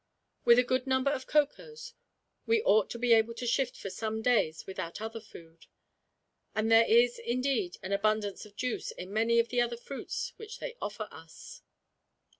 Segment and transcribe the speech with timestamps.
[0.45, 1.93] With a good number of cocoas,
[2.47, 5.67] we ought to be able to shift for some days without other food;
[6.55, 10.57] and there is, indeed, an abundance of juice in many of the other fruits which
[10.57, 11.61] they offer us."